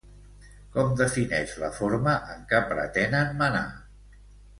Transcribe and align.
Com 0.75 0.93
defineix 1.01 1.53
la 1.63 1.69
forma 1.79 2.15
en 2.37 2.41
que 2.53 2.63
pretenen 2.71 3.37
manar? 3.43 3.63